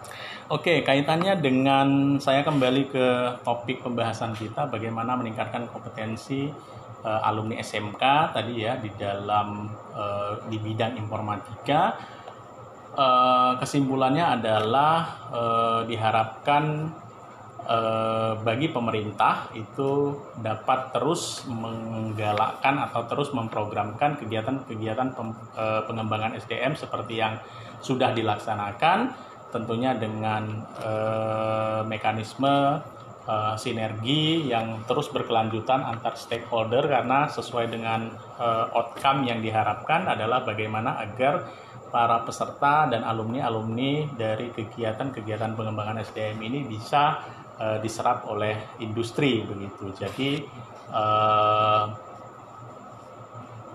Oke, 0.51 0.84
kaitannya 0.84 1.39
dengan 1.39 2.17
saya 2.20 2.44
kembali 2.44 2.84
ke 2.91 3.08
topik 3.46 3.82
pembahasan 3.86 4.36
kita 4.36 4.67
bagaimana 4.67 5.15
meningkatkan 5.15 5.72
kompetensi 5.72 6.51
uh, 7.05 7.22
alumni 7.24 7.62
SMK 7.62 8.03
tadi 8.34 8.65
ya 8.65 8.75
di 8.82 8.89
dalam 8.98 9.70
uh, 9.94 10.44
di 10.50 10.58
bidang 10.58 10.98
informatika 10.98 11.95
uh, 12.95 13.53
kesimpulannya 13.60 14.39
adalah 14.39 14.97
uh, 15.29 15.81
diharapkan 15.86 16.89
uh, 17.67 18.34
bagi 18.41 18.71
pemerintah 18.71 19.51
itu 19.53 20.15
dapat 20.39 20.95
terus 20.95 21.43
menggalakkan 21.45 22.79
atau 22.89 23.05
terus 23.05 23.29
memprogramkan 23.36 24.17
kegiatan-kegiatan 24.17 25.13
uh, 25.13 25.84
pengembangan 25.86 26.39
SDM 26.39 26.73
seperti 26.79 27.19
yang 27.19 27.38
sudah 27.84 28.15
dilaksanakan 28.15 29.13
tentunya 29.53 29.95
dengan 29.95 30.65
uh, 30.81 31.81
mekanisme 31.88 32.81
uh, 33.25 33.55
sinergi 33.57 34.49
yang 34.49 34.85
terus 34.85 35.09
berkelanjutan 35.09 35.81
antar 35.81 36.17
stakeholder 36.17 36.85
karena 36.85 37.29
sesuai 37.29 37.69
dengan 37.73 38.13
uh, 38.38 38.71
outcome 38.73 39.25
yang 39.25 39.41
diharapkan 39.41 40.05
adalah 40.09 40.45
bagaimana 40.45 41.01
agar 41.01 41.49
para 41.89 42.21
peserta 42.27 42.89
dan 42.91 43.05
alumni-alumni 43.07 44.09
dari 44.19 44.51
kegiatan-kegiatan 44.51 45.55
pengembangan 45.55 46.01
SDM 46.01 46.39
ini 46.43 46.59
bisa 46.67 47.23
uh, 47.57 47.77
diserap 47.79 48.27
oleh 48.29 48.77
industri 48.83 49.41
begitu. 49.45 49.93
Jadi 49.95 50.43
uh, 50.91 51.85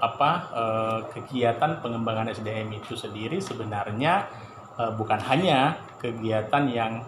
apa 0.01 0.31
uh, 0.57 1.01
kegiatan 1.13 1.85
pengembangan 1.85 2.33
SDM 2.33 2.73
itu 2.73 2.97
sendiri 2.97 3.43
sebenarnya 3.43 4.49
bukan 4.81 5.21
hanya 5.29 5.77
kegiatan 6.01 6.65
yang 6.73 7.05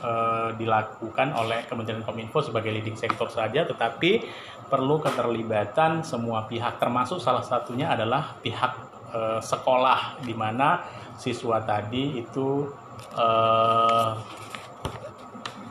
uh, 0.00 0.50
dilakukan 0.56 1.36
oleh 1.36 1.68
Kementerian 1.68 2.00
Kominfo 2.00 2.40
sebagai 2.40 2.72
leading 2.72 2.96
sektor 2.96 3.28
saja, 3.28 3.68
tetapi 3.68 4.24
perlu 4.72 5.04
keterlibatan 5.04 6.00
semua 6.00 6.48
pihak, 6.48 6.80
termasuk 6.80 7.20
salah 7.20 7.44
satunya 7.44 7.92
adalah 7.92 8.40
pihak 8.40 8.72
uh, 9.12 9.40
sekolah 9.44 10.24
di 10.24 10.32
mana 10.32 10.80
siswa 11.20 11.60
tadi 11.60 12.16
itu 12.16 12.72
uh, 13.14 14.16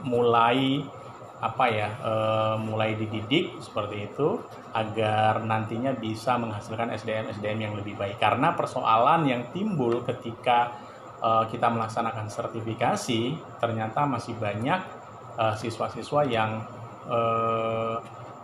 mulai 0.06 0.86
apa 1.42 1.66
ya 1.74 1.90
uh, 2.06 2.56
mulai 2.62 2.94
dididik 2.94 3.58
seperti 3.58 4.06
itu 4.06 4.38
agar 4.78 5.42
nantinya 5.42 5.90
bisa 5.98 6.38
menghasilkan 6.38 6.94
SDM 6.94 7.34
SDM 7.34 7.60
yang 7.66 7.74
lebih 7.74 7.98
baik. 7.98 8.22
Karena 8.22 8.54
persoalan 8.54 9.26
yang 9.26 9.50
timbul 9.50 10.06
ketika 10.06 10.78
uh, 11.22 11.46
kita 11.48 11.70
melaksanakan 11.70 12.28
sertifikasi 12.28 13.38
ternyata 13.62 14.04
masih 14.10 14.36
banyak 14.38 15.00
siswa-siswa 15.32 16.22
uh, 16.22 16.28
yang 16.28 16.52
uh, 17.08 17.98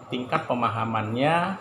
tingkat 0.07 0.47
pemahamannya 0.47 1.59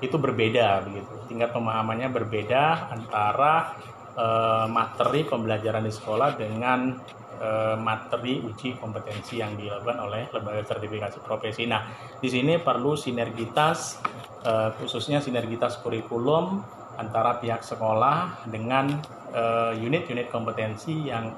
itu 0.00 0.16
berbeda 0.16 0.80
begitu. 0.88 1.14
Tingkat 1.28 1.52
pemahamannya 1.52 2.08
berbeda 2.08 2.88
antara 2.88 3.76
e, 4.16 4.26
materi 4.72 5.28
pembelajaran 5.28 5.84
di 5.84 5.92
sekolah 5.92 6.40
dengan 6.40 6.96
e, 7.36 7.48
materi 7.76 8.40
uji 8.40 8.80
kompetensi 8.80 9.44
yang 9.44 9.54
dilakukan 9.60 9.98
oleh 10.00 10.32
lembaga 10.32 10.64
sertifikasi 10.64 11.20
profesi. 11.20 11.68
Nah, 11.68 11.84
di 12.16 12.28
sini 12.32 12.56
perlu 12.56 12.96
sinergitas 12.96 14.00
e, 14.40 14.52
khususnya 14.80 15.20
sinergitas 15.20 15.76
kurikulum 15.84 16.64
antara 16.96 17.36
pihak 17.36 17.60
sekolah 17.60 18.48
dengan 18.48 18.96
unit-unit 19.78 20.28
kompetensi 20.30 21.06
yang 21.08 21.30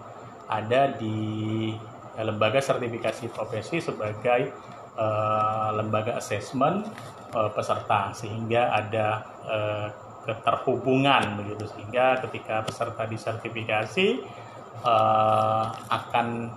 ada 0.49 0.93
di 0.97 1.73
lembaga 2.21 2.61
sertifikasi 2.61 3.33
profesi 3.33 3.81
sebagai 3.81 4.53
uh, 5.01 5.73
lembaga 5.73 6.21
assessment 6.21 6.85
uh, 7.33 7.49
peserta. 7.53 8.13
Sehingga 8.13 8.69
ada 8.73 9.07
uh, 9.49 9.89
keterhubungan 10.29 11.41
begitu. 11.41 11.65
Sehingga 11.73 12.21
ketika 12.29 12.63
peserta 12.65 13.09
disertifikasi 13.09 14.21
uh, 14.85 15.67
akan 15.89 16.53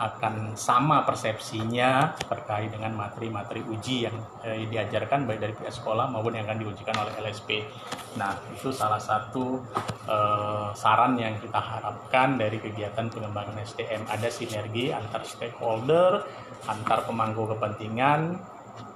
akan 0.00 0.56
sama 0.56 1.04
persepsinya 1.04 2.16
terkait 2.24 2.72
dengan 2.72 2.96
materi-materi 2.96 3.60
uji 3.60 4.08
yang 4.08 4.16
eh, 4.40 4.64
diajarkan 4.64 5.28
baik 5.28 5.40
dari 5.44 5.52
pihak 5.52 5.76
sekolah 5.76 6.08
maupun 6.08 6.40
yang 6.40 6.48
akan 6.48 6.64
diujikan 6.64 6.96
oleh 6.96 7.12
LSP. 7.20 7.68
Nah, 8.16 8.32
itu 8.48 8.72
salah 8.72 8.96
satu 8.96 9.60
eh, 10.08 10.68
saran 10.72 11.20
yang 11.20 11.36
kita 11.36 11.60
harapkan 11.60 12.40
dari 12.40 12.56
kegiatan 12.56 13.12
pengembangan 13.12 13.60
SDM. 13.60 14.08
Ada 14.08 14.32
sinergi 14.32 14.88
antar 14.88 15.20
stakeholder, 15.28 16.24
antar 16.64 17.04
pemangku 17.04 17.44
kepentingan, 17.52 18.40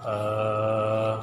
eh, 0.09 1.15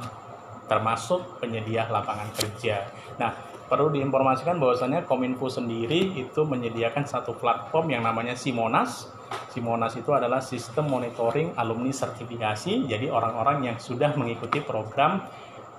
termasuk 0.70 1.42
penyedia 1.42 1.90
lapangan 1.90 2.30
kerja. 2.38 2.86
Nah, 3.18 3.51
perlu 3.72 3.88
diinformasikan 3.88 4.60
bahwasannya 4.60 5.08
Kominfo 5.08 5.48
sendiri 5.48 6.12
itu 6.20 6.44
menyediakan 6.44 7.08
satu 7.08 7.32
platform 7.40 7.96
yang 7.96 8.04
namanya 8.04 8.36
Simonas 8.36 9.08
Simonas 9.52 9.96
itu 9.96 10.10
adalah 10.12 10.40
sistem 10.40 10.88
monitoring 10.88 11.52
alumni 11.56 11.92
sertifikasi. 11.92 12.88
Jadi 12.88 13.08
orang-orang 13.08 13.72
yang 13.72 13.76
sudah 13.76 14.16
mengikuti 14.16 14.60
program 14.64 15.24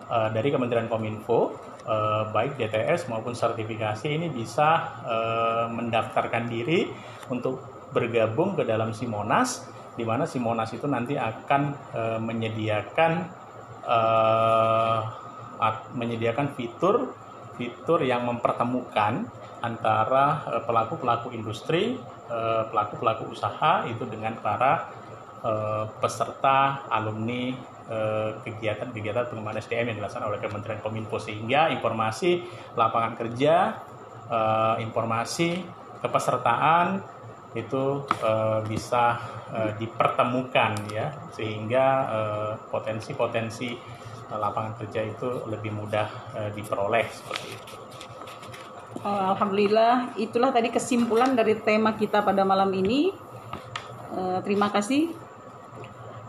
uh, 0.10 0.30
dari 0.30 0.54
Kementerian 0.54 0.90
Kominfo 0.90 1.58
uh, 1.86 2.30
baik 2.30 2.58
DTS 2.58 3.10
maupun 3.10 3.34
sertifikasi 3.34 4.06
ini 4.10 4.30
bisa 4.30 5.02
uh, 5.06 5.66
mendaftarkan 5.74 6.50
diri 6.50 6.90
untuk 7.30 7.62
bergabung 7.94 8.58
ke 8.58 8.66
dalam 8.66 8.94
Simonas 8.94 9.70
di 9.94 10.02
mana 10.02 10.26
Simonas 10.26 10.74
itu 10.74 10.90
nanti 10.90 11.14
akan 11.14 11.62
uh, 11.94 12.20
menyediakan 12.22 13.12
uh, 13.86 15.02
menyediakan 15.94 16.58
fitur 16.58 17.14
fitur 17.56 18.02
yang 18.04 18.26
mempertemukan 18.26 19.30
antara 19.64 20.44
pelaku-pelaku 20.68 21.32
industri, 21.32 21.96
pelaku-pelaku 22.68 23.32
usaha 23.32 23.88
itu 23.88 24.04
dengan 24.10 24.36
para 24.44 24.92
peserta 26.04 26.84
alumni 26.92 27.56
Eh, 27.84 28.32
kegiatan-kegiatan 28.48 29.28
pengembangan 29.28 29.60
SDM 29.60 29.92
yang 29.92 29.98
dilaksanakan 30.00 30.32
oleh 30.32 30.40
Kementerian 30.40 30.80
Kominfo. 30.80 31.20
Sehingga 31.20 31.68
informasi 31.68 32.40
lapangan 32.80 33.20
kerja, 33.20 33.76
eh, 34.32 34.76
informasi 34.88 35.60
kepesertaan 36.00 37.04
itu 37.54 38.02
bisa 38.66 39.22
dipertemukan 39.78 40.74
ya. 40.90 41.14
Sehingga 41.38 41.86
potensi-potensi 42.74 43.78
lapangan 44.38 44.74
kerja 44.82 45.06
itu 45.06 45.46
lebih 45.50 45.72
mudah 45.74 46.08
uh, 46.34 46.50
diperoleh 46.54 47.06
seperti 47.10 47.48
itu. 47.54 47.76
Alhamdulillah 49.04 50.16
itulah 50.16 50.54
tadi 50.54 50.72
kesimpulan 50.72 51.36
dari 51.36 51.60
tema 51.60 51.98
kita 51.98 52.24
pada 52.24 52.48
malam 52.48 52.72
ini. 52.72 53.12
Uh, 54.14 54.40
terima 54.46 54.70
kasih. 54.70 55.12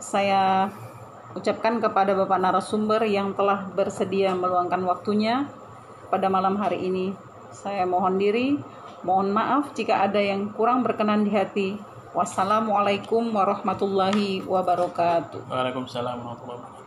Saya 0.01 0.73
ucapkan 1.37 1.79
kepada 1.79 2.15
Bapak 2.15 2.39
narasumber 2.39 3.03
yang 3.05 3.35
telah 3.35 3.67
bersedia 3.71 4.33
meluangkan 4.33 4.81
waktunya 4.87 5.47
pada 6.09 6.31
malam 6.31 6.55
hari 6.59 6.83
ini. 6.87 7.15
Saya 7.51 7.87
mohon 7.87 8.19
diri, 8.19 8.59
mohon 9.03 9.31
maaf 9.31 9.71
jika 9.75 10.03
ada 10.03 10.19
yang 10.19 10.51
kurang 10.51 10.83
berkenan 10.83 11.23
di 11.23 11.31
hati. 11.31 11.69
Wassalamualaikum 12.15 13.27
warahmatullahi 13.35 14.47
wabarakatuh. 14.47 15.51
Waalaikumsalam 15.51 16.23
warahmatullahi 16.23 16.59
wabarakatuh. 16.63 16.84